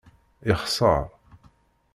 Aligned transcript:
Yexṣeṛ. 0.47 1.03